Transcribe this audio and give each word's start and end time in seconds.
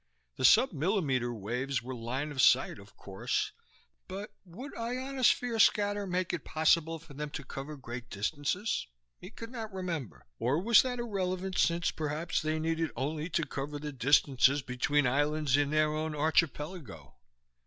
The 0.35 0.43
submillimeter 0.43 1.31
waves 1.31 1.83
were 1.83 1.93
line 1.93 2.31
of 2.31 2.41
sight, 2.41 2.79
of 2.79 2.97
course, 2.97 3.51
but 4.07 4.33
would 4.43 4.75
ionosphere 4.75 5.59
scatter 5.59 6.07
make 6.07 6.33
it 6.33 6.43
possible 6.43 6.97
for 6.97 7.13
them 7.13 7.29
to 7.29 7.43
cover 7.43 7.77
great 7.77 8.09
distances? 8.09 8.87
He 9.19 9.29
could 9.29 9.51
not 9.51 9.71
remember. 9.71 10.25
Or 10.39 10.57
was 10.59 10.81
that 10.81 10.97
irrelevant, 10.97 11.59
since 11.59 11.91
perhaps 11.91 12.41
they 12.41 12.57
needed 12.57 12.89
only 12.95 13.29
to 13.29 13.45
cover 13.45 13.77
the 13.77 13.91
distances 13.93 14.63
between 14.63 15.05
islands 15.05 15.55
in 15.55 15.69
their 15.69 15.93
own 15.93 16.15
archipelago? 16.15 17.17